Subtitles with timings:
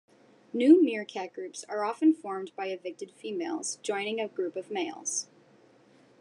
[0.51, 5.27] New meerkat groups are often formed by evicted females joining a group of males.